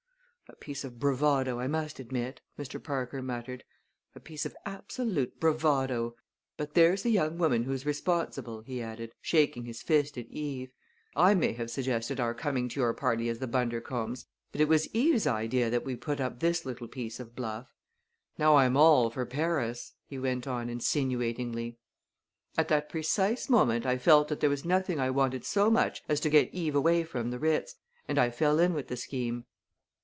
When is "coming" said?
12.33-12.67